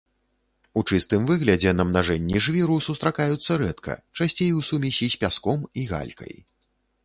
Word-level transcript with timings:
У 0.79 0.81
чыстым 0.91 1.27
выглядзе 1.31 1.73
намнажэнні 1.81 2.41
жвіру 2.47 2.79
сустракаюцца 2.87 3.51
рэдка, 3.65 3.93
часцей 4.17 4.51
у 4.61 4.67
сумесі 4.73 5.13
з 5.17 5.23
пяском 5.25 5.59
і 5.83 5.89
галькай. 5.93 6.35